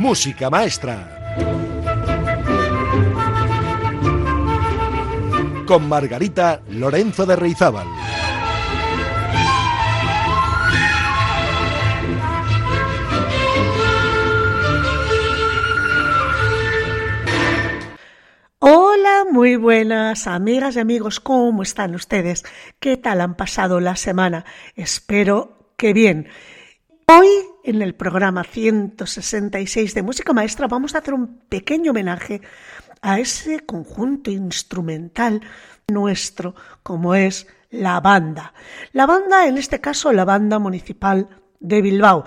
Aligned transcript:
Música 0.00 0.48
Maestra. 0.48 1.36
Con 5.66 5.88
Margarita 5.90 6.62
Lorenzo 6.70 7.26
de 7.26 7.36
Reizábal. 7.36 7.86
Hola, 18.58 19.26
muy 19.30 19.56
buenas 19.56 20.26
amigas 20.26 20.76
y 20.76 20.78
amigos, 20.78 21.20
¿cómo 21.20 21.62
están 21.62 21.94
ustedes? 21.94 22.44
¿Qué 22.78 22.96
tal 22.96 23.20
han 23.20 23.34
pasado 23.34 23.80
la 23.80 23.96
semana? 23.96 24.46
Espero 24.76 25.74
que 25.76 25.92
bien. 25.92 26.28
Hoy, 27.12 27.28
en 27.64 27.82
el 27.82 27.96
programa 27.96 28.44
166 28.44 29.94
de 29.94 30.02
Música 30.04 30.32
Maestra, 30.32 30.68
vamos 30.68 30.94
a 30.94 30.98
hacer 30.98 31.12
un 31.12 31.40
pequeño 31.48 31.90
homenaje 31.90 32.40
a 33.02 33.18
ese 33.18 33.66
conjunto 33.66 34.30
instrumental 34.30 35.40
nuestro, 35.88 36.54
como 36.84 37.16
es 37.16 37.48
la 37.68 37.98
banda. 37.98 38.54
La 38.92 39.06
banda, 39.06 39.48
en 39.48 39.58
este 39.58 39.80
caso, 39.80 40.12
la 40.12 40.24
banda 40.24 40.60
municipal 40.60 41.28
de 41.58 41.82
Bilbao, 41.82 42.26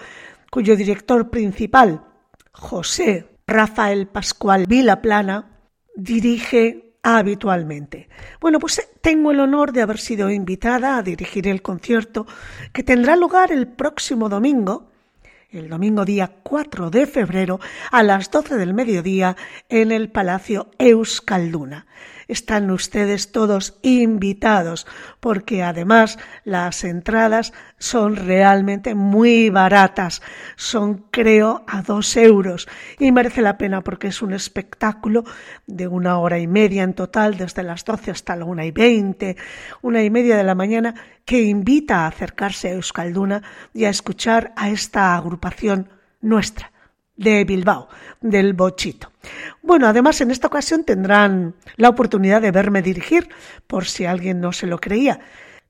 cuyo 0.51 0.75
director 0.75 1.29
principal, 1.29 2.03
José 2.51 3.39
Rafael 3.47 4.07
Pascual 4.07 4.65
Vilaplana, 4.67 5.61
dirige 5.95 6.92
habitualmente. 7.03 8.09
Bueno, 8.39 8.59
pues 8.59 8.79
eh, 8.79 8.87
tengo 9.01 9.31
el 9.31 9.41
honor 9.41 9.73
de 9.73 9.81
haber 9.81 9.99
sido 9.99 10.29
invitada 10.29 10.97
a 10.97 11.03
dirigir 11.03 11.47
el 11.47 11.61
concierto 11.61 12.25
que 12.71 12.83
tendrá 12.83 13.15
lugar 13.15 13.51
el 13.51 13.67
próximo 13.67 14.29
domingo, 14.29 14.89
el 15.51 15.69
domingo 15.69 16.05
día 16.05 16.31
4 16.41 16.89
de 16.89 17.05
febrero, 17.05 17.59
a 17.91 18.01
las 18.01 18.31
12 18.31 18.55
del 18.55 18.73
mediodía 18.73 19.35
en 19.69 19.91
el 19.91 20.09
Palacio 20.09 20.71
Euskalduna 20.79 21.85
están 22.33 22.69
ustedes 22.71 23.31
todos 23.31 23.79
invitados, 23.81 24.85
porque 25.19 25.63
además 25.63 26.19
las 26.43 26.83
entradas 26.83 27.53
son 27.77 28.17
realmente 28.17 28.95
muy 28.95 29.49
baratas, 29.49 30.21
son 30.57 31.05
creo 31.11 31.63
a 31.67 31.81
dos 31.81 32.17
euros. 32.17 32.67
Y 32.99 33.11
merece 33.11 33.41
la 33.41 33.57
pena 33.57 33.81
porque 33.81 34.07
es 34.07 34.21
un 34.21 34.33
espectáculo 34.33 35.23
de 35.65 35.87
una 35.87 36.17
hora 36.17 36.39
y 36.39 36.47
media 36.47 36.83
en 36.83 36.93
total, 36.93 37.37
desde 37.37 37.63
las 37.63 37.85
12 37.85 38.11
hasta 38.11 38.35
la 38.35 38.45
una 38.45 38.65
y 38.65 38.71
veinte, 38.71 39.37
una 39.81 40.03
y 40.03 40.09
media 40.09 40.35
de 40.35 40.43
la 40.43 40.55
mañana, 40.55 40.93
que 41.23 41.41
invita 41.41 42.01
a 42.01 42.07
acercarse 42.07 42.67
a 42.67 42.73
Euskalduna 42.73 43.41
y 43.73 43.85
a 43.85 43.89
escuchar 43.89 44.51
a 44.57 44.69
esta 44.69 45.15
agrupación 45.15 45.89
nuestra 46.19 46.72
de 47.15 47.43
Bilbao, 47.45 47.89
del 48.21 48.53
Bochito. 48.53 49.11
Bueno, 49.61 49.87
además 49.87 50.21
en 50.21 50.31
esta 50.31 50.47
ocasión 50.47 50.83
tendrán 50.83 51.55
la 51.77 51.89
oportunidad 51.89 52.41
de 52.41 52.51
verme 52.51 52.81
dirigir, 52.81 53.29
por 53.67 53.85
si 53.85 54.05
alguien 54.05 54.41
no 54.41 54.51
se 54.51 54.67
lo 54.67 54.79
creía. 54.79 55.19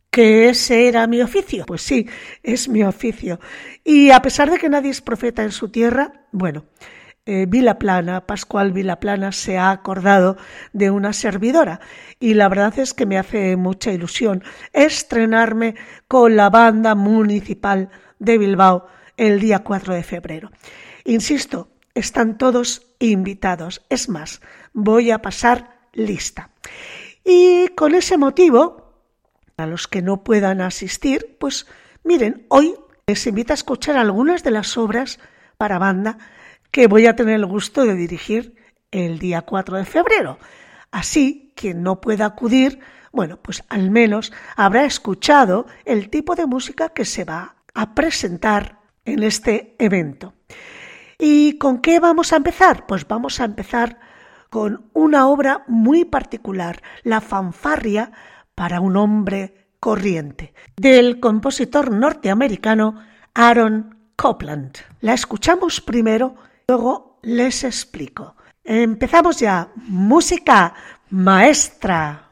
¿Que 0.09 0.49
ese 0.49 0.87
era 0.87 1.07
mi 1.07 1.21
oficio? 1.21 1.65
Pues 1.65 1.81
sí, 1.81 2.07
es 2.43 2.69
mi 2.69 2.83
oficio. 2.83 3.39
Y 3.83 4.11
a 4.11 4.21
pesar 4.21 4.51
de 4.51 4.59
que 4.59 4.69
nadie 4.69 4.91
es 4.91 5.01
profeta 5.01 5.43
en 5.43 5.51
su 5.51 5.69
tierra, 5.69 6.25
bueno, 6.31 6.65
eh, 7.25 7.45
Vilaplana, 7.47 8.27
Pascual 8.27 8.73
Vilaplana, 8.73 9.31
se 9.31 9.57
ha 9.57 9.71
acordado 9.71 10.35
de 10.73 10.91
una 10.91 11.13
servidora 11.13 11.79
y 12.19 12.33
la 12.33 12.49
verdad 12.49 12.77
es 12.79 12.93
que 12.93 13.05
me 13.05 13.17
hace 13.17 13.55
mucha 13.55 13.91
ilusión 13.93 14.43
estrenarme 14.73 15.75
con 16.09 16.35
la 16.35 16.49
banda 16.49 16.95
municipal 16.95 17.89
de 18.19 18.37
Bilbao 18.37 18.87
el 19.15 19.39
día 19.39 19.59
4 19.59 19.93
de 19.93 20.03
febrero. 20.03 20.51
Insisto, 21.05 21.69
están 21.93 22.37
todos 22.37 22.87
invitados. 22.99 23.85
Es 23.89 24.09
más, 24.09 24.41
voy 24.73 25.11
a 25.11 25.21
pasar 25.21 25.79
lista. 25.93 26.49
Y 27.23 27.69
con 27.69 27.95
ese 27.95 28.17
motivo, 28.17 28.93
a 29.57 29.65
los 29.65 29.87
que 29.87 30.01
no 30.01 30.23
puedan 30.23 30.61
asistir, 30.61 31.37
pues 31.39 31.67
miren, 32.03 32.45
hoy 32.49 32.75
les 33.07 33.25
invito 33.27 33.53
a 33.53 33.55
escuchar 33.55 33.97
algunas 33.97 34.43
de 34.43 34.51
las 34.51 34.77
obras 34.77 35.19
para 35.57 35.79
banda 35.79 36.17
que 36.71 36.87
voy 36.87 37.05
a 37.05 37.15
tener 37.15 37.35
el 37.35 37.45
gusto 37.45 37.85
de 37.85 37.95
dirigir 37.95 38.55
el 38.91 39.19
día 39.19 39.43
4 39.43 39.77
de 39.77 39.85
febrero. 39.85 40.39
Así, 40.91 41.53
quien 41.55 41.83
no 41.83 42.01
pueda 42.01 42.25
acudir, 42.25 42.79
bueno, 43.11 43.37
pues 43.41 43.63
al 43.69 43.91
menos 43.91 44.33
habrá 44.55 44.85
escuchado 44.85 45.67
el 45.85 46.09
tipo 46.09 46.35
de 46.35 46.47
música 46.47 46.89
que 46.89 47.05
se 47.05 47.25
va 47.25 47.55
a 47.73 47.93
presentar 47.93 48.79
en 49.05 49.23
este 49.23 49.75
evento. 49.79 50.33
¿Y 51.25 51.57
con 51.57 51.77
qué 51.79 52.01
vamos 52.01 52.33
a 52.33 52.35
empezar? 52.35 52.85
Pues 52.85 53.07
vamos 53.07 53.39
a 53.39 53.45
empezar 53.45 53.97
con 54.49 54.89
una 54.91 55.29
obra 55.29 55.63
muy 55.69 56.03
particular, 56.03 56.81
La 57.03 57.21
fanfarria 57.21 58.11
para 58.55 58.81
un 58.81 58.97
hombre 58.97 59.69
corriente, 59.79 60.53
del 60.75 61.21
compositor 61.21 61.91
norteamericano 61.91 62.99
Aaron 63.33 64.11
Copland. 64.17 64.75
La 64.99 65.13
escuchamos 65.13 65.79
primero, 65.79 66.35
luego 66.67 67.19
les 67.21 67.63
explico. 67.63 68.35
Empezamos 68.61 69.39
ya. 69.39 69.69
Música 69.75 70.73
maestra. 71.09 72.22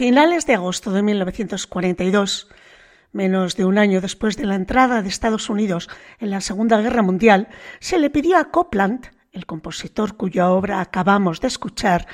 Finales 0.00 0.46
de 0.46 0.54
agosto 0.54 0.92
de 0.92 1.02
1942, 1.02 2.48
menos 3.12 3.54
de 3.54 3.66
un 3.66 3.76
año 3.76 4.00
después 4.00 4.38
de 4.38 4.46
la 4.46 4.54
entrada 4.54 5.02
de 5.02 5.10
Estados 5.10 5.50
Unidos 5.50 5.90
en 6.20 6.30
la 6.30 6.40
Segunda 6.40 6.80
Guerra 6.80 7.02
Mundial, 7.02 7.48
se 7.80 7.98
le 7.98 8.08
pidió 8.08 8.38
a 8.38 8.50
Copland, 8.50 9.10
el 9.30 9.44
compositor 9.44 10.16
cuya 10.16 10.48
obra 10.48 10.80
acabamos 10.80 11.42
de 11.42 11.48
escuchar, 11.48 12.06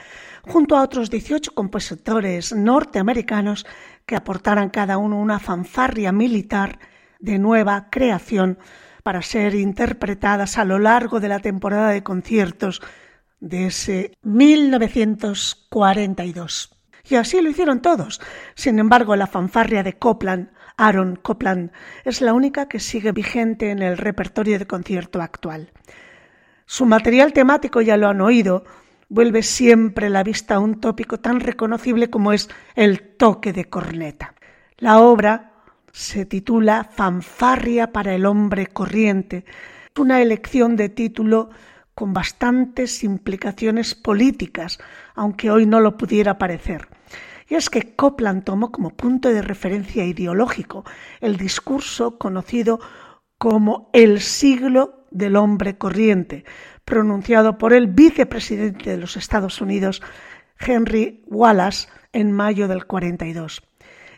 junto 0.43 0.77
a 0.77 0.83
otros 0.83 1.11
18 1.11 1.55
compositores 1.55 2.53
norteamericanos 2.53 3.65
que 4.05 4.17
aportaran 4.17 4.71
cada 4.71 4.99
uno 4.99 5.21
una 5.21 5.39
fanfarria 5.39 6.11
militar 6.11 6.81
de 7.21 7.39
nueva 7.39 7.89
creación 7.89 8.59
para 9.05 9.23
ser 9.23 9.55
interpretadas 9.55 10.59
a 10.59 10.65
lo 10.65 10.81
largo 10.81 11.21
de 11.21 11.29
la 11.29 11.39
temporada 11.39 11.91
de 11.91 12.03
conciertos 12.03 12.83
de 13.39 13.69
ese 13.69 14.11
1942. 14.23 16.76
Y 17.09 17.15
así 17.15 17.41
lo 17.41 17.51
hicieron 17.51 17.81
todos. 17.81 18.21
Sin 18.55 18.79
embargo, 18.79 19.15
la 19.17 19.27
fanfarria 19.27 19.83
de 19.83 19.95
Copland, 19.95 20.51
Aaron 20.77 21.17
Copland, 21.17 21.71
es 22.05 22.21
la 22.21 22.35
única 22.35 22.69
que 22.69 22.81
sigue 22.81 23.13
vigente 23.13 23.71
en 23.71 23.81
el 23.81 23.97
repertorio 23.97 24.59
de 24.59 24.67
concierto 24.67 25.23
actual. 25.23 25.71
Su 26.67 26.85
material 26.85 27.33
temático, 27.33 27.81
ya 27.81 27.97
lo 27.97 28.09
han 28.09 28.21
oído, 28.21 28.65
vuelve 29.09 29.43
siempre 29.43 30.11
la 30.11 30.25
vista 30.25 30.57
a 30.57 30.59
un 30.59 30.81
tópico 30.81 31.21
tan 31.21 31.41
reconocible 31.41 32.11
como 32.11 32.33
es 32.33 32.49
el 32.75 33.01
toque 33.17 33.53
de 33.53 33.67
corneta. 33.67 34.35
La 34.79 34.99
obra 34.99 35.53
se 35.93 36.27
titula 36.27 36.85
Fanfarria 36.85 37.93
para 37.93 38.15
el 38.15 38.27
hombre 38.27 38.67
corriente, 38.67 39.45
una 39.97 40.21
elección 40.21 40.77
de 40.77 40.89
título 40.89 41.51
con 41.95 42.13
bastantes 42.13 43.03
implicaciones 43.05 43.95
políticas, 43.95 44.79
aunque 45.15 45.51
hoy 45.51 45.65
no 45.65 45.81
lo 45.81 45.97
pudiera 45.97 46.37
parecer. 46.37 46.89
Y 47.49 47.55
es 47.55 47.71
que 47.71 47.95
Copland 47.95 48.45
tomó 48.45 48.73
como 48.73 48.91
punto 48.91 49.29
de 49.29 49.43
referencia 49.43 50.05
ideológico 50.05 50.85
el 51.21 51.37
discurso 51.37 52.19
conocido 52.19 52.81
como 53.39 53.91
el 53.93 54.21
siglo 54.21 55.07
del 55.11 55.37
hombre 55.37 55.79
corriente, 55.79 56.45
pronunciado 56.85 57.59
por 57.59 57.73
el 57.73 57.87
vicepresidente 57.87 58.91
de 58.91 58.97
los 58.99 59.17
Estados 59.17 59.61
Unidos, 59.61 60.03
Henry 60.59 61.23
Wallace, 61.27 61.89
en 62.13 62.33
mayo 62.33 62.67
del 62.67 62.87
42. 62.87 63.63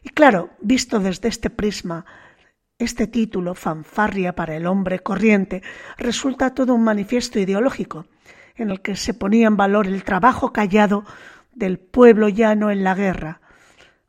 Y 0.02 0.10
claro, 0.10 0.50
visto 0.60 1.00
desde 1.00 1.28
este 1.28 1.50
prisma, 1.50 2.06
este 2.78 3.08
título, 3.08 3.54
Fanfarria 3.54 4.34
para 4.34 4.56
el 4.56 4.66
hombre 4.66 5.00
corriente, 5.00 5.62
resulta 5.96 6.54
todo 6.54 6.74
un 6.74 6.84
manifiesto 6.84 7.40
ideológico 7.40 8.06
en 8.54 8.70
el 8.70 8.81
que 8.81 8.96
se 8.96 9.14
ponía 9.14 9.48
en 9.48 9.56
valor 9.56 9.86
el 9.86 10.04
trabajo 10.04 10.52
callado 10.52 11.04
del 11.58 11.78
pueblo 11.78 12.28
llano 12.28 12.70
en 12.70 12.84
la 12.84 12.94
guerra. 12.94 13.40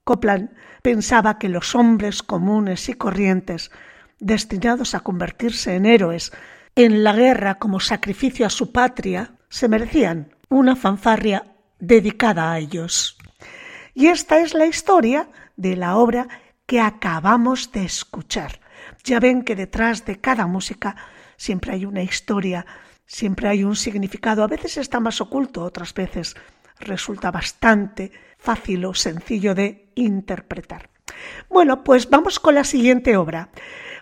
Copland 0.03 0.51
pensaba 0.81 1.37
que 1.37 1.49
los 1.49 1.75
hombres 1.75 2.23
comunes 2.23 2.89
y 2.89 2.93
corrientes, 2.93 3.71
destinados 4.19 4.95
a 4.95 5.01
convertirse 5.01 5.75
en 5.75 5.85
héroes 5.85 6.31
en 6.75 7.03
la 7.03 7.13
guerra 7.13 7.55
como 7.55 7.79
sacrificio 7.79 8.45
a 8.45 8.49
su 8.49 8.71
patria, 8.71 9.33
se 9.49 9.67
merecían 9.67 10.33
una 10.49 10.75
fanfarria 10.75 11.43
dedicada 11.79 12.51
a 12.51 12.59
ellos. 12.59 13.17
Y 13.93 14.07
esta 14.07 14.39
es 14.39 14.53
la 14.53 14.65
historia 14.65 15.29
de 15.57 15.75
la 15.75 15.97
obra 15.97 16.27
que 16.65 16.79
acabamos 16.79 17.71
de 17.71 17.83
escuchar. 17.83 18.61
Ya 19.03 19.19
ven 19.19 19.43
que 19.43 19.55
detrás 19.55 20.05
de 20.05 20.19
cada 20.19 20.47
música 20.47 20.95
siempre 21.35 21.73
hay 21.73 21.85
una 21.85 22.03
historia, 22.03 22.65
siempre 23.05 23.49
hay 23.49 23.63
un 23.63 23.75
significado. 23.75 24.43
A 24.43 24.47
veces 24.47 24.77
está 24.77 24.99
más 24.99 25.19
oculto, 25.19 25.63
otras 25.63 25.93
veces 25.93 26.35
resulta 26.79 27.31
bastante 27.31 28.11
fácil 28.37 28.85
o 28.85 28.93
sencillo 28.93 29.53
de 29.55 29.91
interpretar. 29.95 30.89
Bueno, 31.49 31.83
pues 31.83 32.09
vamos 32.09 32.39
con 32.39 32.55
la 32.55 32.63
siguiente 32.63 33.17
obra. 33.17 33.49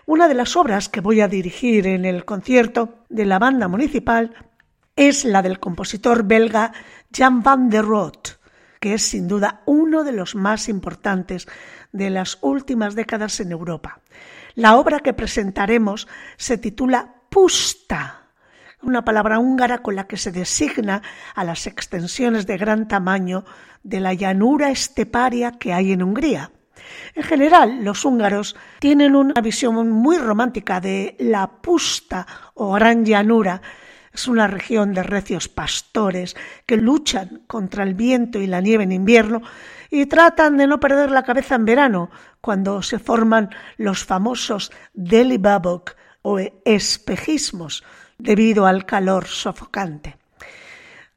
Una 0.06 0.28
de 0.28 0.34
las 0.34 0.56
obras 0.56 0.88
que 0.88 1.00
voy 1.00 1.20
a 1.20 1.28
dirigir 1.28 1.86
en 1.86 2.04
el 2.04 2.24
concierto 2.24 3.04
de 3.08 3.26
la 3.26 3.38
banda 3.38 3.68
municipal 3.68 4.34
es 4.96 5.24
la 5.24 5.42
del 5.42 5.60
compositor 5.60 6.24
belga 6.24 6.72
Jan 7.12 7.42
van 7.42 7.70
der 7.70 7.84
Rohe 7.84 8.38
que 8.80 8.94
es 8.94 9.02
sin 9.02 9.28
duda 9.28 9.62
uno 9.66 10.04
de 10.04 10.12
los 10.12 10.34
más 10.34 10.68
importantes 10.68 11.48
de 11.92 12.10
las 12.10 12.38
últimas 12.42 12.94
décadas 12.94 13.40
en 13.40 13.52
Europa. 13.52 14.00
La 14.54 14.76
obra 14.76 15.00
que 15.00 15.14
presentaremos 15.14 16.08
se 16.36 16.58
titula 16.58 17.14
Pusta, 17.28 18.27
una 18.82 19.04
palabra 19.04 19.38
húngara 19.38 19.78
con 19.78 19.96
la 19.96 20.06
que 20.06 20.16
se 20.16 20.32
designa 20.32 21.02
a 21.34 21.44
las 21.44 21.66
extensiones 21.66 22.46
de 22.46 22.58
gran 22.58 22.88
tamaño 22.88 23.44
de 23.82 24.00
la 24.00 24.14
llanura 24.14 24.70
esteparia 24.70 25.52
que 25.52 25.72
hay 25.72 25.92
en 25.92 26.02
Hungría. 26.02 26.52
En 27.14 27.22
general, 27.22 27.84
los 27.84 28.04
húngaros 28.04 28.56
tienen 28.78 29.16
una 29.16 29.40
visión 29.40 29.90
muy 29.90 30.18
romántica 30.18 30.80
de 30.80 31.16
la 31.18 31.46
pusta 31.46 32.26
o 32.54 32.72
gran 32.72 33.04
llanura 33.04 33.60
es 34.18 34.26
una 34.26 34.48
región 34.48 34.94
de 34.94 35.04
recios 35.04 35.48
pastores 35.48 36.34
que 36.66 36.76
luchan 36.76 37.44
contra 37.46 37.84
el 37.84 37.94
viento 37.94 38.40
y 38.40 38.48
la 38.48 38.60
nieve 38.60 38.82
en 38.82 38.90
invierno 38.90 39.42
y 39.90 40.06
tratan 40.06 40.56
de 40.56 40.66
no 40.66 40.80
perder 40.80 41.12
la 41.12 41.22
cabeza 41.22 41.54
en 41.54 41.64
verano, 41.64 42.10
cuando 42.40 42.82
se 42.82 42.98
forman 42.98 43.50
los 43.76 44.04
famosos 44.04 44.72
delibabok 44.92 45.94
o 46.22 46.40
espejismos 46.64 47.84
debido 48.18 48.66
al 48.66 48.84
calor 48.84 49.26
sofocante. 49.26 50.16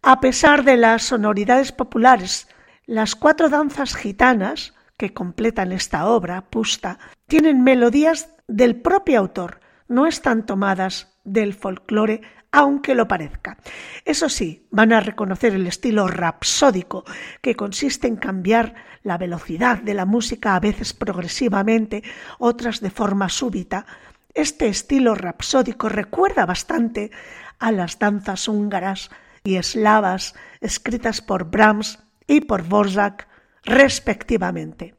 A 0.01 0.19
pesar 0.19 0.63
de 0.63 0.77
las 0.77 1.03
sonoridades 1.03 1.71
populares, 1.71 2.47
las 2.85 3.15
cuatro 3.15 3.49
danzas 3.49 3.95
gitanas 3.95 4.73
que 4.97 5.13
completan 5.13 5.71
esta 5.71 6.07
obra, 6.07 6.49
Pusta, 6.49 6.99
tienen 7.27 7.63
melodías 7.63 8.33
del 8.47 8.81
propio 8.81 9.19
autor, 9.19 9.59
no 9.87 10.07
están 10.07 10.45
tomadas 10.45 11.19
del 11.23 11.53
folclore 11.53 12.21
aunque 12.51 12.95
lo 12.95 13.07
parezca. 13.07 13.57
Eso 14.03 14.27
sí, 14.27 14.67
van 14.71 14.91
a 14.91 14.99
reconocer 14.99 15.53
el 15.53 15.67
estilo 15.67 16.07
rapsódico, 16.07 17.05
que 17.41 17.55
consiste 17.55 18.07
en 18.07 18.17
cambiar 18.17 18.75
la 19.03 19.17
velocidad 19.17 19.81
de 19.81 19.93
la 19.93 20.05
música 20.05 20.55
a 20.55 20.59
veces 20.59 20.93
progresivamente, 20.93 22.03
otras 22.39 22.81
de 22.81 22.91
forma 22.91 23.29
súbita. 23.29 23.85
Este 24.33 24.67
estilo 24.67 25.15
rapsódico 25.15 25.89
recuerda 25.89 26.45
bastante 26.45 27.11
a 27.59 27.71
las 27.71 27.99
danzas 27.99 28.47
húngaras 28.47 29.09
y 29.43 29.55
eslavas 29.55 30.35
escritas 30.61 31.21
por 31.21 31.45
Brahms 31.45 31.99
y 32.27 32.41
por 32.41 32.63
Borzak, 32.63 33.27
respectivamente. 33.63 34.95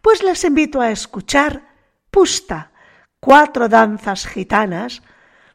Pues 0.00 0.22
les 0.22 0.44
invito 0.44 0.80
a 0.80 0.90
escuchar 0.90 1.70
Pusta, 2.10 2.72
cuatro 3.20 3.68
danzas 3.68 4.26
gitanas, 4.26 5.02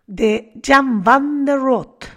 de 0.08 0.54
Jan 0.66 1.04
van 1.04 1.46
der 1.46 1.60
Rohe. 1.60 2.17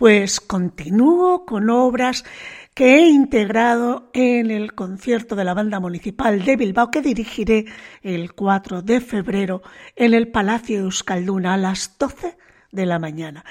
pues 0.00 0.40
continúo 0.40 1.44
con 1.44 1.68
obras 1.68 2.24
que 2.72 2.96
he 2.96 3.08
integrado 3.10 4.08
en 4.14 4.50
el 4.50 4.74
concierto 4.74 5.36
de 5.36 5.44
la 5.44 5.52
Banda 5.52 5.78
Municipal 5.78 6.42
de 6.42 6.56
Bilbao 6.56 6.90
que 6.90 7.02
dirigiré 7.02 7.66
el 8.00 8.32
4 8.32 8.80
de 8.80 9.02
febrero 9.02 9.60
en 9.96 10.14
el 10.14 10.28
Palacio 10.28 10.80
Euskalduna 10.80 11.52
a 11.52 11.58
las 11.58 11.98
12 11.98 12.34
de 12.72 12.86
la 12.86 12.98
mañana. 12.98 13.44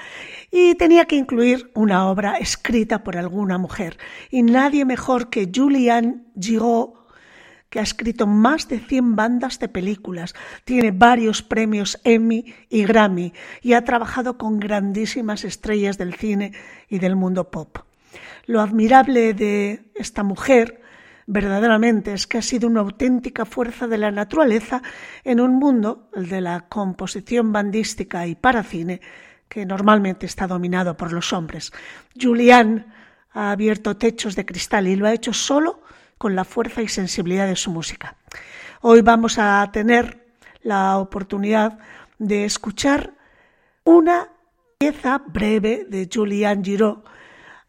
Y 0.50 0.74
tenía 0.74 1.04
que 1.04 1.14
incluir 1.14 1.70
una 1.76 2.08
obra 2.08 2.38
escrita 2.38 3.04
por 3.04 3.16
alguna 3.16 3.56
mujer, 3.56 3.96
y 4.28 4.42
nadie 4.42 4.84
mejor 4.84 5.30
que 5.30 5.52
Julianne 5.54 6.24
Giraud, 6.36 6.94
que 7.70 7.78
ha 7.78 7.82
escrito 7.82 8.26
más 8.26 8.68
de 8.68 8.80
100 8.80 9.16
bandas 9.16 9.60
de 9.60 9.68
películas, 9.68 10.34
tiene 10.64 10.90
varios 10.90 11.42
premios 11.42 12.00
Emmy 12.02 12.52
y 12.68 12.84
Grammy 12.84 13.32
y 13.62 13.72
ha 13.74 13.84
trabajado 13.84 14.36
con 14.36 14.58
grandísimas 14.58 15.44
estrellas 15.44 15.96
del 15.96 16.14
cine 16.14 16.52
y 16.88 16.98
del 16.98 17.14
mundo 17.14 17.50
pop. 17.50 17.78
Lo 18.46 18.60
admirable 18.60 19.34
de 19.34 19.92
esta 19.94 20.24
mujer 20.24 20.82
verdaderamente 21.26 22.12
es 22.12 22.26
que 22.26 22.38
ha 22.38 22.42
sido 22.42 22.66
una 22.66 22.80
auténtica 22.80 23.44
fuerza 23.44 23.86
de 23.86 23.98
la 23.98 24.10
naturaleza 24.10 24.82
en 25.22 25.38
un 25.38 25.54
mundo, 25.54 26.10
el 26.16 26.28
de 26.28 26.40
la 26.40 26.62
composición 26.68 27.52
bandística 27.52 28.26
y 28.26 28.34
para 28.34 28.64
cine, 28.64 29.00
que 29.48 29.64
normalmente 29.64 30.26
está 30.26 30.48
dominado 30.48 30.96
por 30.96 31.12
los 31.12 31.32
hombres. 31.32 31.72
Julian 32.20 32.92
ha 33.32 33.52
abierto 33.52 33.96
techos 33.96 34.34
de 34.34 34.44
cristal 34.44 34.88
y 34.88 34.96
lo 34.96 35.06
ha 35.06 35.12
hecho 35.12 35.32
solo 35.32 35.82
con 36.20 36.36
la 36.36 36.44
fuerza 36.44 36.82
y 36.82 36.88
sensibilidad 36.88 37.46
de 37.46 37.56
su 37.56 37.70
música. 37.70 38.14
Hoy 38.82 39.00
vamos 39.00 39.38
a 39.38 39.66
tener 39.72 40.34
la 40.60 40.98
oportunidad 40.98 41.78
de 42.18 42.44
escuchar 42.44 43.14
una 43.84 44.28
pieza 44.76 45.22
breve 45.26 45.86
de 45.88 46.10
Julian 46.12 46.62
Giraud, 46.62 46.98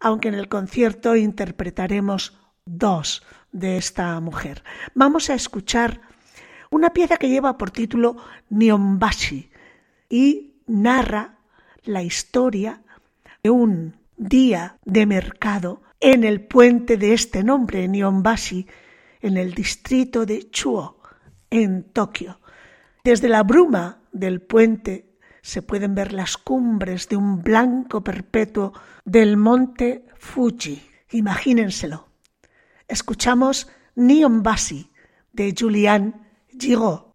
aunque 0.02 0.28
en 0.28 0.34
el 0.34 0.50
concierto 0.50 1.16
interpretaremos 1.16 2.38
dos 2.66 3.24
de 3.54 3.78
esta 3.78 4.20
mujer. 4.20 4.66
Vamos 4.96 5.30
a 5.30 5.34
escuchar 5.34 6.02
una 6.72 6.90
pieza 6.90 7.16
que 7.16 7.30
lleva 7.30 7.58
por 7.58 7.72
título 7.72 8.18
Nyombashi 8.50 9.50
y 10.10 10.56
narra 10.68 11.38
la 11.86 12.04
historia 12.04 12.82
de 13.42 13.50
un 13.50 14.01
día 14.22 14.78
de 14.86 15.08
mercado 15.08 15.82
en 16.00 16.24
el 16.24 16.46
puente 16.46 16.96
de 16.98 17.14
este 17.14 17.44
nombre, 17.44 17.88
Nyombashi, 17.88 18.68
en 19.20 19.36
el 19.36 19.54
distrito 19.54 20.26
de 20.26 20.50
Chuo, 20.52 21.02
en 21.50 21.84
Tokio. 21.92 22.40
Desde 23.04 23.30
la 23.30 23.42
bruma 23.42 24.04
del 24.12 24.42
puente 24.42 25.18
se 25.42 25.64
pueden 25.64 25.96
ver 25.96 26.14
las 26.14 26.38
cumbres 26.38 27.10
de 27.10 27.16
un 27.16 27.42
blanco 27.42 28.04
perpetuo 28.04 28.74
del 29.06 29.38
monte 29.38 30.06
Fuji. 30.18 30.82
Imagínenselo. 31.12 32.08
Escuchamos 32.88 33.70
Nyombashi 33.96 34.92
de 35.34 35.56
Julian 35.58 36.28
Giraud. 36.60 37.11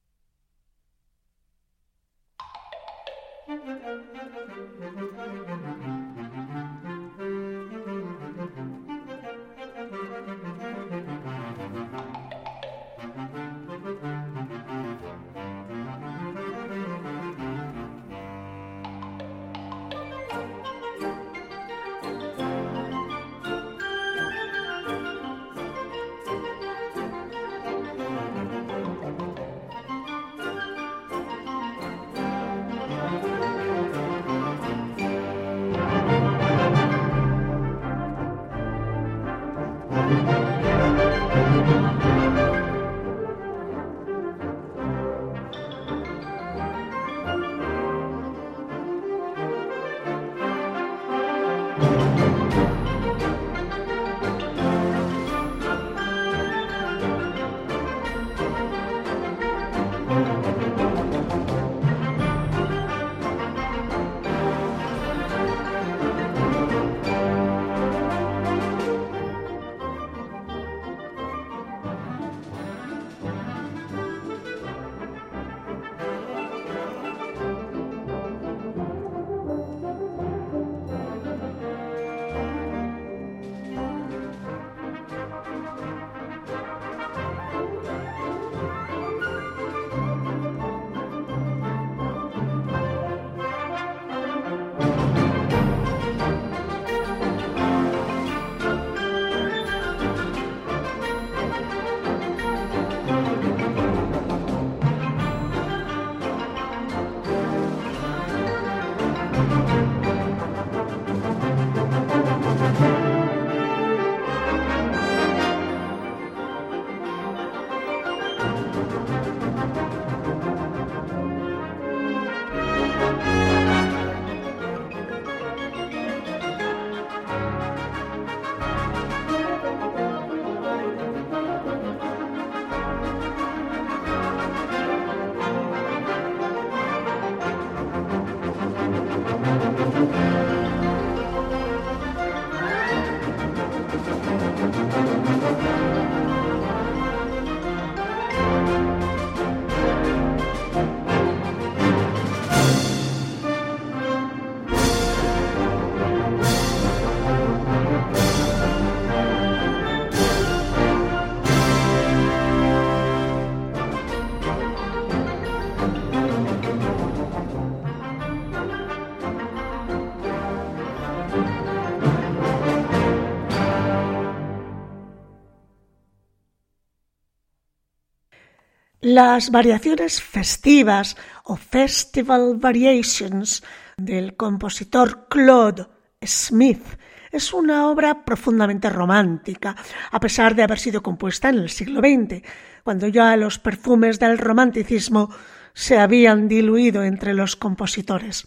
Las 179.16 179.50
variaciones 179.50 180.20
festivas 180.20 181.16
o 181.44 181.56
Festival 181.56 182.58
Variations 182.58 183.64
del 183.96 184.36
compositor 184.36 185.26
Claude 185.30 185.86
Smith 186.22 186.84
es 187.32 187.54
una 187.54 187.88
obra 187.88 188.26
profundamente 188.26 188.90
romántica, 188.90 189.74
a 190.10 190.20
pesar 190.20 190.54
de 190.54 190.64
haber 190.64 190.78
sido 190.78 191.02
compuesta 191.02 191.48
en 191.48 191.60
el 191.60 191.70
siglo 191.70 192.00
XX, 192.00 192.42
cuando 192.84 193.08
ya 193.08 193.34
los 193.38 193.58
perfumes 193.58 194.18
del 194.18 194.36
romanticismo 194.36 195.30
se 195.72 195.96
habían 195.96 196.46
diluido 196.46 197.02
entre 197.02 197.32
los 197.32 197.56
compositores. 197.56 198.46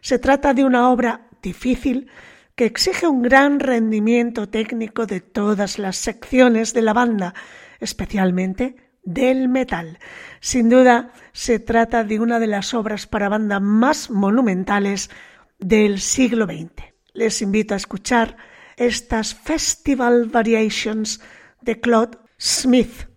Se 0.00 0.18
trata 0.18 0.52
de 0.52 0.64
una 0.64 0.90
obra 0.90 1.28
difícil 1.40 2.10
que 2.56 2.64
exige 2.64 3.06
un 3.06 3.22
gran 3.22 3.60
rendimiento 3.60 4.48
técnico 4.48 5.06
de 5.06 5.20
todas 5.20 5.78
las 5.78 5.94
secciones 5.94 6.74
de 6.74 6.82
la 6.82 6.92
banda, 6.92 7.34
especialmente 7.78 8.87
del 9.08 9.48
metal. 9.48 9.98
Sin 10.40 10.68
duda, 10.68 11.12
se 11.32 11.58
trata 11.58 12.04
de 12.04 12.20
una 12.20 12.38
de 12.38 12.46
las 12.46 12.74
obras 12.74 13.06
para 13.06 13.30
banda 13.30 13.58
más 13.58 14.10
monumentales 14.10 15.10
del 15.58 16.00
siglo 16.00 16.44
XX. 16.44 16.92
Les 17.14 17.40
invito 17.40 17.72
a 17.72 17.78
escuchar 17.78 18.36
estas 18.76 19.34
Festival 19.34 20.26
Variations 20.26 21.20
de 21.62 21.80
Claude 21.80 22.18
Smith. 22.38 23.08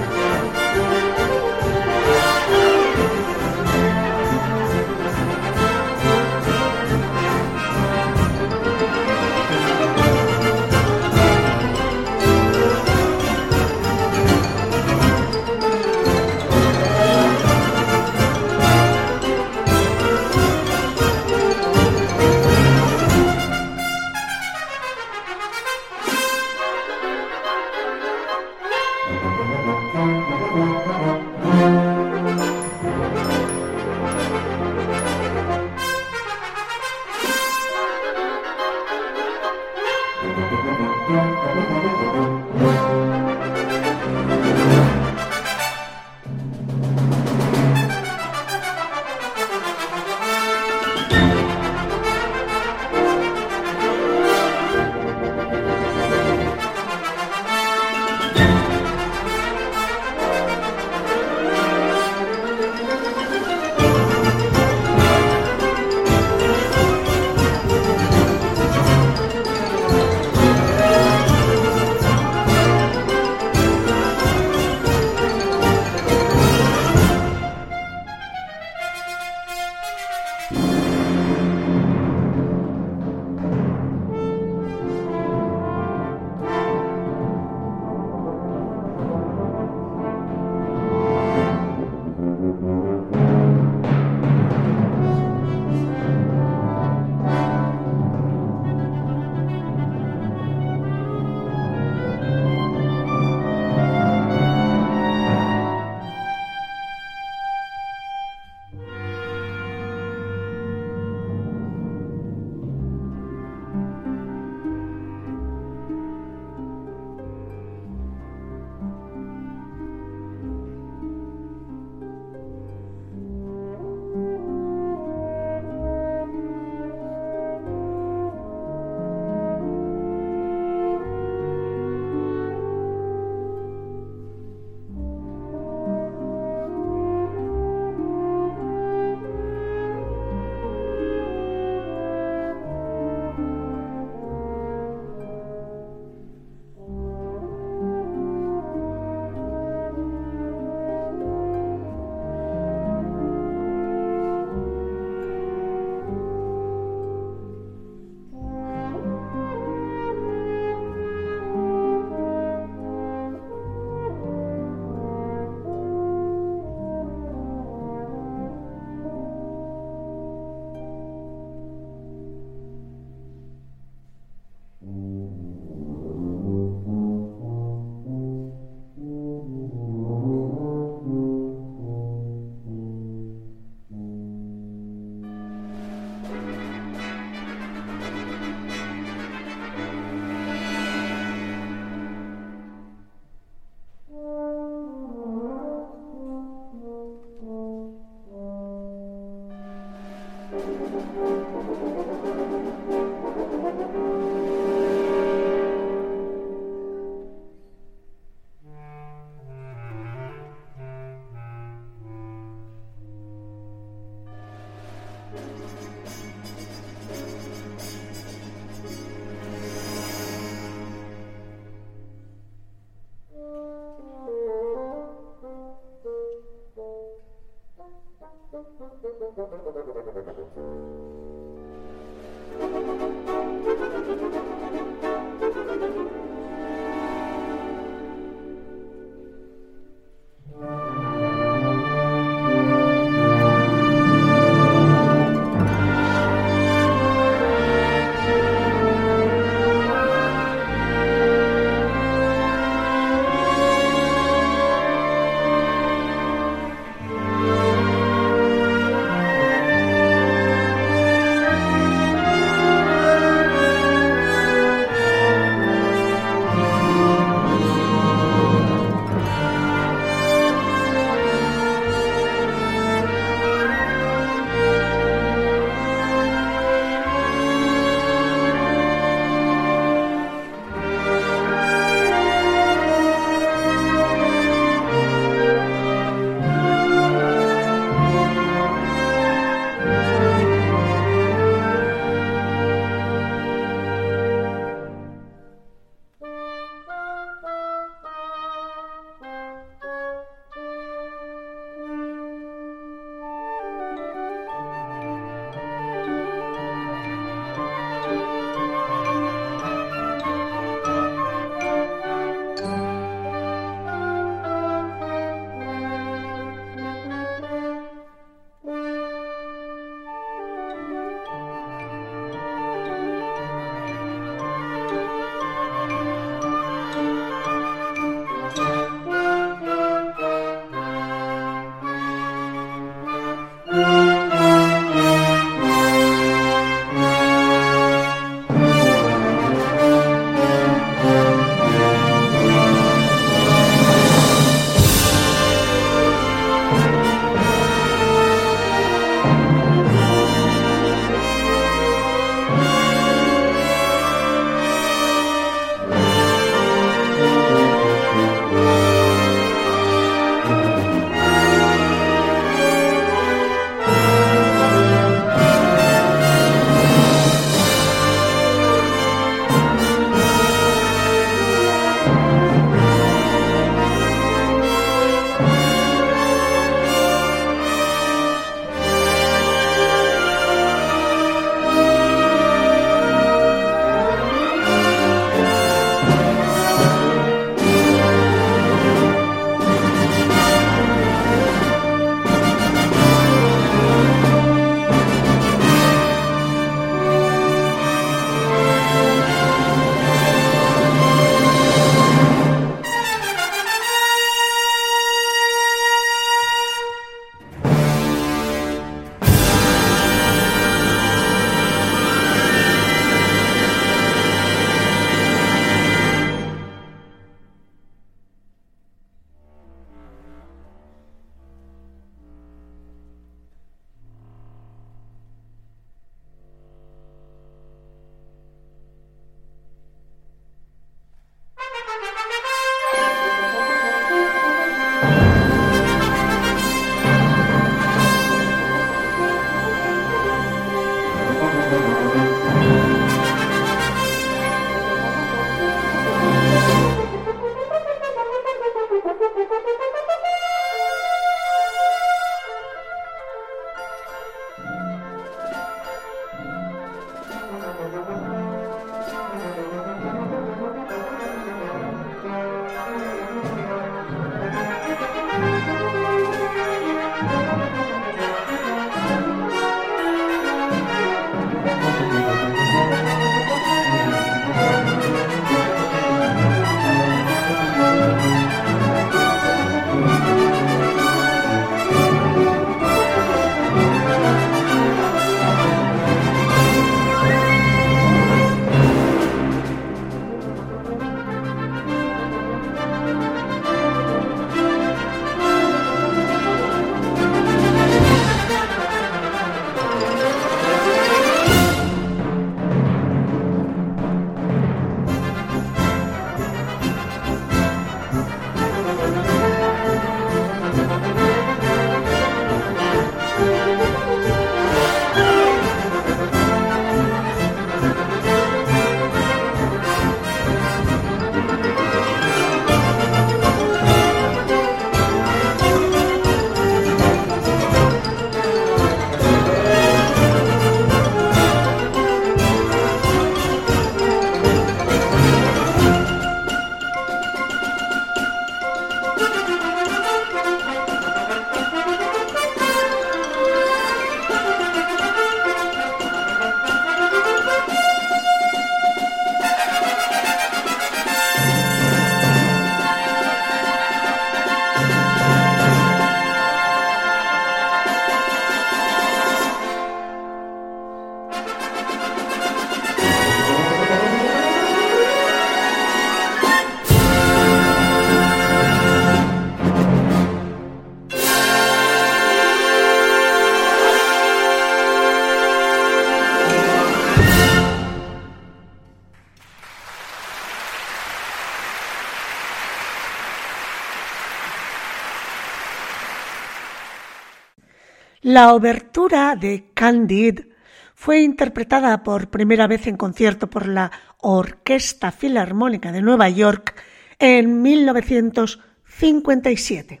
La 588.34 588.44
obertura 588.54 589.36
de 589.36 589.66
Candide 589.74 590.48
fue 590.94 591.20
interpretada 591.20 592.02
por 592.02 592.30
primera 592.30 592.66
vez 592.66 592.86
en 592.86 592.96
concierto 592.96 593.50
por 593.50 593.68
la 593.68 593.92
Orquesta 594.16 595.12
Filarmónica 595.12 595.92
de 595.92 596.00
Nueva 596.00 596.30
York 596.30 596.74
en 597.18 597.60
1957. 597.60 600.00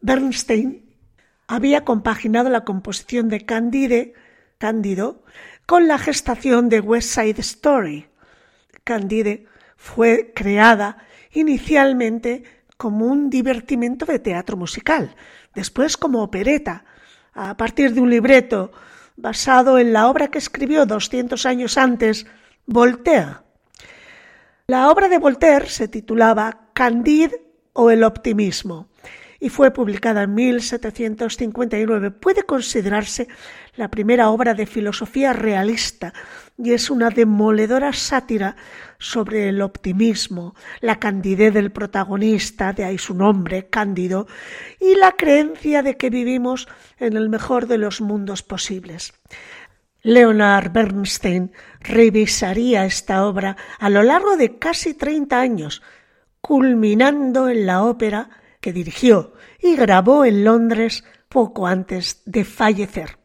Bernstein 0.00 0.94
había 1.48 1.84
compaginado 1.84 2.50
la 2.50 2.64
composición 2.64 3.28
de 3.28 3.44
Candide, 3.44 4.14
Cándido, 4.58 5.24
con 5.66 5.88
la 5.88 5.98
gestación 5.98 6.68
de 6.68 6.78
West 6.78 7.18
Side 7.18 7.40
Story. 7.40 8.06
Candide 8.84 9.46
fue 9.76 10.30
creada 10.36 10.98
inicialmente 11.32 12.44
como 12.76 13.06
un 13.06 13.28
divertimento 13.28 14.06
de 14.06 14.20
teatro 14.20 14.56
musical, 14.56 15.16
después 15.52 15.96
como 15.96 16.22
opereta, 16.22 16.84
a 17.34 17.56
partir 17.56 17.92
de 17.92 18.00
un 18.00 18.10
libreto 18.10 18.72
basado 19.16 19.78
en 19.78 19.92
la 19.92 20.08
obra 20.08 20.28
que 20.28 20.38
escribió 20.38 20.86
200 20.86 21.46
años 21.46 21.78
antes 21.78 22.26
Voltaire. 22.66 23.38
La 24.66 24.90
obra 24.90 25.08
de 25.08 25.18
Voltaire 25.18 25.68
se 25.68 25.88
titulaba 25.88 26.68
Candide 26.72 27.42
o 27.72 27.90
el 27.90 28.04
optimismo 28.04 28.88
y 29.44 29.50
fue 29.50 29.72
publicada 29.72 30.22
en 30.22 30.32
1759. 30.32 32.12
Puede 32.12 32.44
considerarse 32.44 33.28
la 33.76 33.90
primera 33.90 34.30
obra 34.30 34.54
de 34.54 34.64
filosofía 34.64 35.34
realista 35.34 36.14
y 36.56 36.72
es 36.72 36.88
una 36.88 37.10
demoledora 37.10 37.92
sátira 37.92 38.56
sobre 38.98 39.50
el 39.50 39.60
optimismo, 39.60 40.54
la 40.80 40.98
candidez 40.98 41.52
del 41.52 41.72
protagonista, 41.72 42.72
de 42.72 42.84
ahí 42.84 42.96
su 42.96 43.12
nombre, 43.12 43.68
Cándido, 43.68 44.26
y 44.80 44.94
la 44.94 45.12
creencia 45.12 45.82
de 45.82 45.98
que 45.98 46.08
vivimos 46.08 46.66
en 46.98 47.14
el 47.14 47.28
mejor 47.28 47.66
de 47.66 47.76
los 47.76 48.00
mundos 48.00 48.42
posibles. 48.42 49.12
Leonard 50.00 50.72
Bernstein 50.72 51.52
revisaría 51.80 52.86
esta 52.86 53.26
obra 53.26 53.58
a 53.78 53.90
lo 53.90 54.02
largo 54.02 54.38
de 54.38 54.58
casi 54.58 54.94
30 54.94 55.38
años, 55.38 55.82
culminando 56.40 57.50
en 57.50 57.66
la 57.66 57.84
ópera 57.84 58.30
que 58.64 58.72
dirigió 58.72 59.34
y 59.60 59.76
grabó 59.76 60.24
en 60.24 60.42
Londres 60.42 61.04
poco 61.28 61.66
antes 61.66 62.22
de 62.24 62.46
fallecer. 62.46 63.18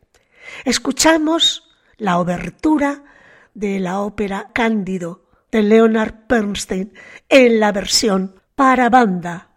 Escuchamos 0.66 1.64
la 1.96 2.20
obertura 2.20 3.06
de 3.54 3.80
la 3.80 4.02
ópera 4.02 4.50
Cándido 4.54 5.30
de 5.50 5.64
Leonard 5.64 6.28
Bernstein 6.28 6.92
en 7.30 7.62
la 7.62 7.72
versión 7.72 8.42
para 8.54 8.90
banda. 8.90 9.49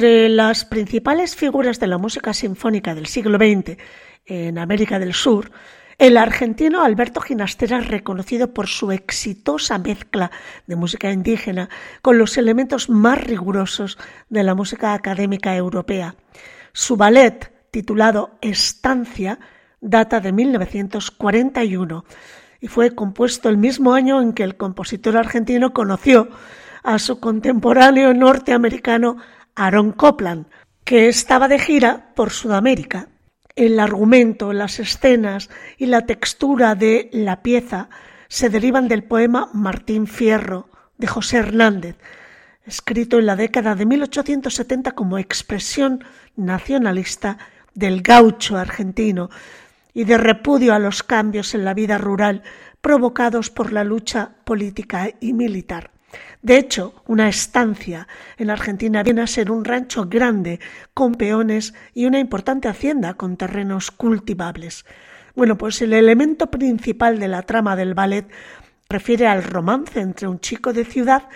Entre 0.00 0.30
las 0.30 0.64
principales 0.64 1.36
figuras 1.36 1.78
de 1.78 1.86
la 1.86 1.98
música 1.98 2.32
sinfónica 2.32 2.94
del 2.94 3.04
siglo 3.04 3.36
XX 3.36 3.76
en 4.24 4.56
América 4.56 4.98
del 4.98 5.12
Sur, 5.12 5.50
el 5.98 6.16
argentino 6.16 6.82
Alberto 6.82 7.20
Ginastera 7.20 7.80
reconocido 7.80 8.54
por 8.54 8.66
su 8.66 8.92
exitosa 8.92 9.76
mezcla 9.76 10.30
de 10.66 10.76
música 10.76 11.12
indígena 11.12 11.68
con 12.00 12.16
los 12.16 12.38
elementos 12.38 12.88
más 12.88 13.22
rigurosos 13.22 13.98
de 14.30 14.42
la 14.42 14.54
música 14.54 14.94
académica 14.94 15.54
europea. 15.54 16.14
Su 16.72 16.96
ballet, 16.96 17.52
titulado 17.70 18.38
Estancia, 18.40 19.38
data 19.82 20.20
de 20.20 20.32
1941 20.32 22.06
y 22.58 22.68
fue 22.68 22.94
compuesto 22.94 23.50
el 23.50 23.58
mismo 23.58 23.92
año 23.92 24.22
en 24.22 24.32
que 24.32 24.44
el 24.44 24.56
compositor 24.56 25.18
argentino 25.18 25.74
conoció 25.74 26.30
a 26.82 26.98
su 26.98 27.20
contemporáneo 27.20 28.14
norteamericano 28.14 29.18
Aaron 29.54 29.92
Copland, 29.92 30.46
que 30.84 31.08
estaba 31.08 31.48
de 31.48 31.58
gira 31.58 32.12
por 32.14 32.30
Sudamérica. 32.30 33.08
El 33.56 33.78
argumento, 33.78 34.52
las 34.52 34.80
escenas 34.80 35.50
y 35.76 35.86
la 35.86 36.06
textura 36.06 36.74
de 36.74 37.10
la 37.12 37.42
pieza 37.42 37.90
se 38.28 38.48
derivan 38.48 38.88
del 38.88 39.04
poema 39.04 39.50
Martín 39.52 40.06
Fierro 40.06 40.68
de 40.98 41.06
José 41.06 41.38
Hernández, 41.38 41.96
escrito 42.64 43.18
en 43.18 43.26
la 43.26 43.36
década 43.36 43.74
de 43.74 43.86
1870 43.86 44.92
como 44.92 45.18
expresión 45.18 46.04
nacionalista 46.36 47.38
del 47.74 48.02
gaucho 48.02 48.56
argentino 48.56 49.30
y 49.92 50.04
de 50.04 50.18
repudio 50.18 50.74
a 50.74 50.78
los 50.78 51.02
cambios 51.02 51.54
en 51.54 51.64
la 51.64 51.74
vida 51.74 51.98
rural 51.98 52.42
provocados 52.80 53.50
por 53.50 53.72
la 53.72 53.84
lucha 53.84 54.32
política 54.44 55.10
y 55.20 55.32
militar. 55.32 55.90
De 56.42 56.56
hecho, 56.56 57.02
una 57.06 57.28
estancia 57.28 58.08
en 58.38 58.50
Argentina 58.50 59.02
viene 59.02 59.22
a 59.22 59.26
ser 59.26 59.50
un 59.50 59.64
rancho 59.64 60.06
grande 60.06 60.58
con 60.94 61.14
peones 61.14 61.74
y 61.94 62.06
una 62.06 62.18
importante 62.18 62.68
hacienda 62.68 63.14
con 63.14 63.36
terrenos 63.36 63.90
cultivables. 63.90 64.84
Bueno, 65.34 65.56
pues 65.58 65.82
el 65.82 65.92
elemento 65.92 66.50
principal 66.50 67.18
de 67.18 67.28
la 67.28 67.42
trama 67.42 67.76
del 67.76 67.94
ballet 67.94 68.28
refiere 68.88 69.26
al 69.26 69.44
romance 69.44 70.00
entre 70.00 70.28
un 70.28 70.40
chico 70.40 70.72
de 70.72 70.84
ciudad 70.84 71.28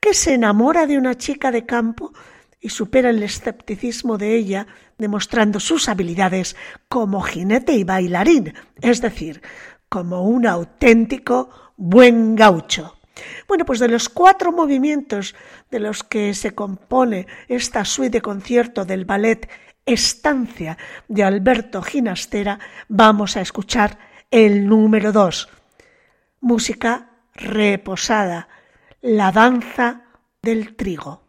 que 0.00 0.14
se 0.14 0.34
enamora 0.34 0.86
de 0.86 0.96
una 0.96 1.16
chica 1.16 1.50
de 1.50 1.66
campo 1.66 2.12
y 2.60 2.70
supera 2.70 3.10
el 3.10 3.22
escepticismo 3.22 4.16
de 4.16 4.34
ella 4.36 4.66
demostrando 4.96 5.60
sus 5.60 5.88
habilidades 5.88 6.56
como 6.88 7.20
jinete 7.20 7.74
y 7.74 7.84
bailarín, 7.84 8.54
es 8.80 9.02
decir, 9.02 9.42
como 9.88 10.22
un 10.22 10.46
auténtico 10.46 11.50
buen 11.76 12.36
gaucho. 12.36 12.96
Bueno, 13.46 13.64
pues 13.64 13.78
de 13.78 13.88
los 13.88 14.08
cuatro 14.08 14.52
movimientos 14.52 15.34
de 15.70 15.80
los 15.80 16.02
que 16.02 16.34
se 16.34 16.54
compone 16.54 17.26
esta 17.48 17.84
suite 17.84 18.18
de 18.18 18.22
concierto 18.22 18.84
del 18.84 19.04
ballet 19.04 19.48
Estancia 19.84 20.78
de 21.08 21.24
Alberto 21.24 21.82
Ginastera, 21.82 22.58
vamos 22.88 23.36
a 23.36 23.40
escuchar 23.40 23.98
el 24.30 24.66
número 24.66 25.12
dos, 25.12 25.48
música 26.40 27.10
reposada, 27.34 28.48
la 29.00 29.32
danza 29.32 30.04
del 30.40 30.76
trigo. 30.76 31.21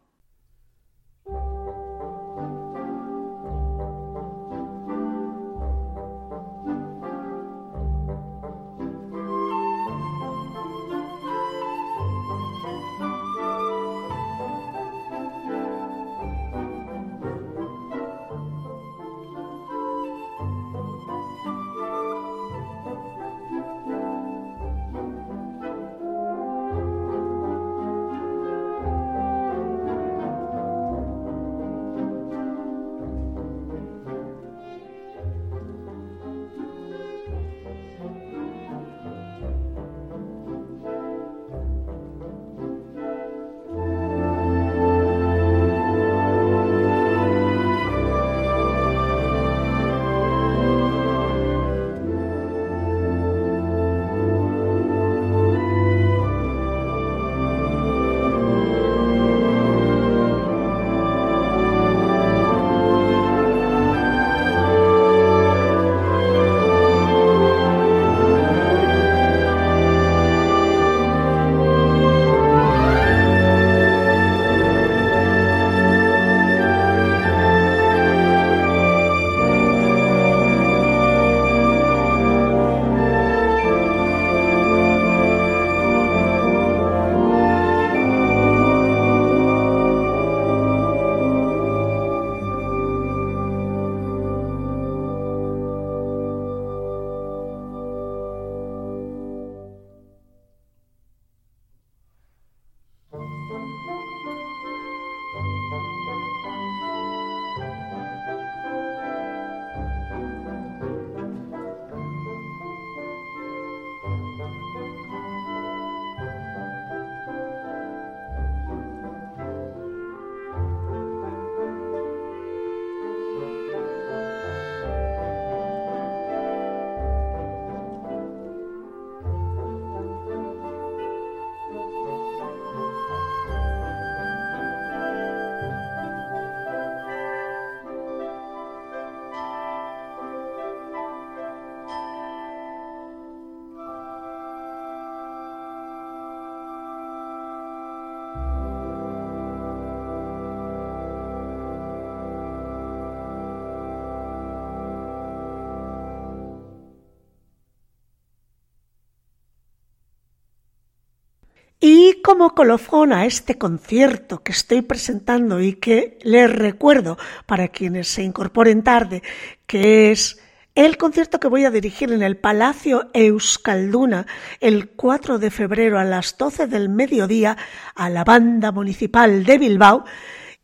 Como 162.33 162.55
colofón 162.55 163.13
a 163.13 163.27
este 163.27 163.59
concierto 163.59 164.41
que 164.41 164.53
estoy 164.53 164.81
presentando 164.81 165.61
y 165.61 165.73
que 165.73 166.17
les 166.23 166.51
recuerdo 166.51 167.15
para 167.45 167.67
quienes 167.67 168.07
se 168.07 168.23
incorporen 168.23 168.81
tarde, 168.81 169.21
que 169.67 170.09
es 170.09 170.41
el 170.73 170.97
concierto 170.97 171.39
que 171.39 171.47
voy 171.47 171.65
a 171.65 171.69
dirigir 171.69 172.11
en 172.11 172.23
el 172.23 172.37
Palacio 172.37 173.11
Euskalduna 173.13 174.25
el 174.59 174.89
4 174.89 175.37
de 175.37 175.51
febrero 175.51 175.99
a 175.99 176.05
las 176.05 176.35
12 176.35 176.65
del 176.65 176.89
mediodía 176.89 177.55
a 177.93 178.09
la 178.09 178.23
Banda 178.23 178.71
Municipal 178.71 179.43
de 179.43 179.59
Bilbao 179.59 180.03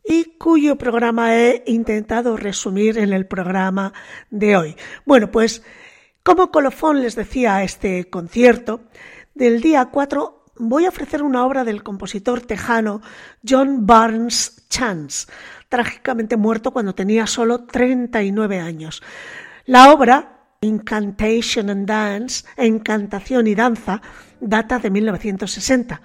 y 0.03 0.38
cuyo 0.39 0.76
programa 0.76 1.38
he 1.38 1.61
intentado 1.67 2.36
resumir 2.36 2.97
en 2.97 3.13
el 3.13 3.28
programa 3.28 3.93
de 4.32 4.57
hoy. 4.57 4.76
Bueno, 5.05 5.30
pues 5.30 5.61
como 6.24 6.49
colofón 6.49 7.03
les 7.03 7.15
decía 7.15 7.61
este 7.61 8.09
concierto, 8.09 8.82
del 9.36 9.61
día 9.61 9.86
4 9.86 10.39
voy 10.60 10.86
a 10.86 10.89
ofrecer 10.89 11.24
una 11.24 11.45
obra 11.45 11.64
del 11.64 11.82
compositor 11.82 12.41
tejano 12.41 13.01
John 13.47 13.86
Barnes 13.88 14.66
Chance, 14.70 15.32
trágicamente 15.70 16.38
muerto 16.38 16.72
cuando 16.72 16.93
tenía 16.93 17.26
solo 17.26 17.66
39 17.66 18.60
años. 18.60 19.01
La 19.66 19.91
obra, 19.91 20.43
Incantation 20.62 21.70
and 21.70 21.88
Dance, 21.88 22.45
Encantación 22.57 23.47
y 23.47 23.55
Danza, 23.55 24.01
data 24.41 24.80
de 24.80 24.89
1960 24.89 26.01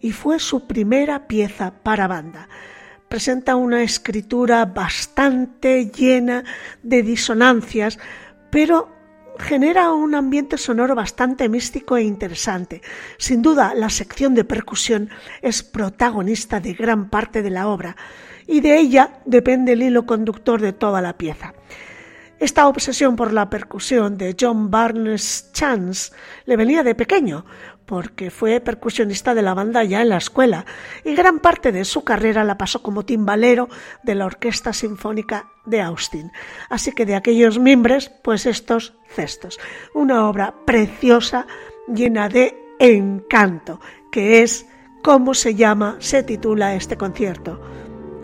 y 0.00 0.12
fue 0.12 0.38
su 0.38 0.66
primera 0.66 1.26
pieza 1.26 1.72
para 1.82 2.06
banda. 2.08 2.48
Presenta 3.08 3.56
una 3.56 3.82
escritura 3.82 4.64
bastante 4.64 5.86
llena 5.86 6.44
de 6.82 7.02
disonancias, 7.02 7.98
pero 8.50 9.01
genera 9.38 9.92
un 9.92 10.14
ambiente 10.14 10.58
sonoro 10.58 10.94
bastante 10.94 11.48
místico 11.48 11.96
e 11.96 12.02
interesante. 12.02 12.82
Sin 13.18 13.42
duda, 13.42 13.74
la 13.74 13.90
sección 13.90 14.34
de 14.34 14.44
percusión 14.44 15.10
es 15.40 15.62
protagonista 15.62 16.60
de 16.60 16.74
gran 16.74 17.08
parte 17.08 17.42
de 17.42 17.50
la 17.50 17.68
obra 17.68 17.96
y 18.46 18.60
de 18.60 18.78
ella 18.78 19.20
depende 19.24 19.72
el 19.72 19.82
hilo 19.82 20.06
conductor 20.06 20.60
de 20.60 20.72
toda 20.72 21.00
la 21.00 21.16
pieza. 21.16 21.54
Esta 22.42 22.66
obsesión 22.66 23.14
por 23.14 23.32
la 23.32 23.48
percusión 23.48 24.18
de 24.18 24.34
John 24.38 24.68
Barnes 24.68 25.50
Chance 25.52 26.12
le 26.44 26.56
venía 26.56 26.82
de 26.82 26.96
pequeño, 26.96 27.44
porque 27.86 28.30
fue 28.30 28.60
percusionista 28.60 29.34
de 29.34 29.42
la 29.42 29.54
banda 29.54 29.84
ya 29.84 30.02
en 30.02 30.08
la 30.08 30.16
escuela 30.16 30.64
y 31.04 31.14
gran 31.14 31.40
parte 31.40 31.72
de 31.72 31.84
su 31.84 32.04
carrera 32.04 32.44
la 32.44 32.58
pasó 32.58 32.82
como 32.82 33.04
timbalero 33.04 33.68
de 34.02 34.14
la 34.14 34.26
Orquesta 34.26 34.72
Sinfónica 34.72 35.50
de 35.64 35.80
Austin. 35.80 36.32
Así 36.68 36.92
que 36.92 37.06
de 37.06 37.14
aquellos 37.14 37.58
mimbres, 37.58 38.10
pues 38.22 38.46
estos 38.46 38.94
cestos. 39.08 39.58
Una 39.94 40.28
obra 40.28 40.54
preciosa, 40.64 41.46
llena 41.86 42.28
de 42.28 42.56
encanto, 42.78 43.80
que 44.10 44.42
es 44.42 44.66
como 45.02 45.34
se 45.34 45.54
llama, 45.54 45.96
se 45.98 46.22
titula 46.22 46.74
este 46.74 46.96
concierto. 46.96 47.60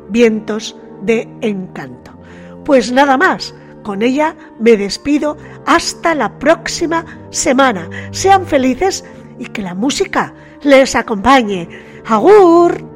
Vientos 0.08 0.76
de 1.02 1.28
encanto. 1.40 2.18
Pues 2.64 2.92
nada 2.92 3.16
más. 3.16 3.54
Con 3.82 4.02
ella 4.02 4.36
me 4.58 4.76
despido 4.76 5.38
hasta 5.64 6.14
la 6.14 6.38
próxima 6.38 7.06
semana. 7.30 7.88
Sean 8.10 8.46
felices 8.46 9.04
y 9.38 9.46
que 9.46 9.62
la 9.62 9.74
música 9.74 10.34
les 10.62 10.94
acompañe. 10.94 11.68
¡Agur! 12.06 12.87